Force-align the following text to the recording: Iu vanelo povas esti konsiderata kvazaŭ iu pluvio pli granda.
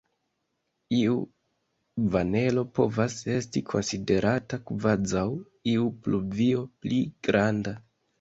Iu 0.99 1.17
vanelo 2.15 2.63
povas 2.79 3.17
esti 3.33 3.63
konsiderata 3.73 4.59
kvazaŭ 4.71 5.27
iu 5.75 5.85
pluvio 6.07 6.65
pli 6.87 6.99
granda. 7.29 7.75